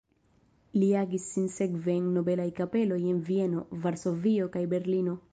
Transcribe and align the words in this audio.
Li 0.83 0.87
agis 1.01 1.25
sinsekve 1.33 1.93
en 1.97 2.07
nobelaj 2.15 2.47
kapeloj 2.59 2.97
en 3.11 3.19
Vieno, 3.27 3.61
Varsovio 3.83 4.49
kaj 4.57 4.63
Berlino. 4.73 5.15